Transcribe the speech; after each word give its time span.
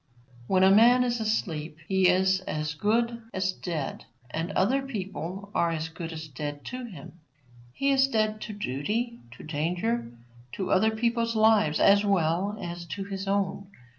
When 0.47 0.63
a 0.63 0.71
man 0.71 1.03
is 1.03 1.19
asleep, 1.19 1.77
he 1.87 2.07
is 2.07 2.39
as 2.47 2.73
good 2.73 3.21
as 3.35 3.51
dead, 3.51 4.05
and 4.31 4.51
other 4.53 4.81
people 4.81 5.51
are 5.53 5.69
as 5.69 5.89
good 5.89 6.11
as 6.11 6.27
dead 6.27 6.65
to 6.65 6.85
him. 6.85 7.19
He 7.71 7.91
is 7.91 8.07
dead 8.07 8.41
to 8.41 8.53
duty, 8.53 9.19
to 9.29 9.43
danger, 9.43 10.11
to 10.53 10.71
other 10.71 10.89
people's 10.89 11.35
lives, 11.35 11.79
as 11.79 12.03
well 12.03 12.57
as 12.59 12.85
to 12.87 13.03
his 13.03 13.27
own. 13.27 13.67